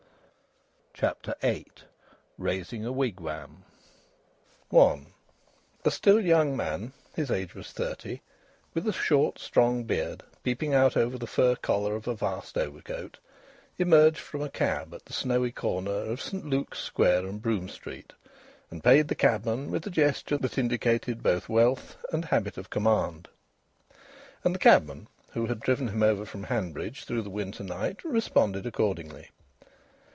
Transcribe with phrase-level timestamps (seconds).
[0.93, 1.65] CHAPTER VIII
[2.37, 3.63] RAISING A WIGWAM
[4.71, 5.05] I
[5.83, 8.21] A still young man his age was thirty
[8.75, 13.17] with a short, strong beard peeping out over the fur collar of a vast overcoat,
[13.79, 18.13] emerged from a cab at the snowy corner of St Luke's Square and Brougham Street,
[18.69, 22.69] and paid the cabman with a gesture that indicated both wealth and the habit of
[22.69, 23.27] command.
[24.43, 28.67] And the cabman, who had driven him over from Hanbridge through the winter night, responded
[28.67, 29.31] accordingly.